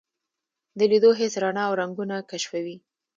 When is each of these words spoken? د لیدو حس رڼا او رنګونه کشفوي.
د 0.77 0.79
لیدو 0.91 1.11
حس 1.19 1.33
رڼا 1.43 1.63
او 1.69 1.73
رنګونه 1.81 2.15
کشفوي. 2.31 2.75